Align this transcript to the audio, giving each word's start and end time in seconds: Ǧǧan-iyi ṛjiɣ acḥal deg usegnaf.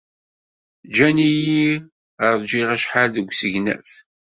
Ǧǧan-iyi 0.89 1.69
ṛjiɣ 2.39 2.69
acḥal 2.75 3.09
deg 3.15 3.27
usegnaf. 3.31 3.91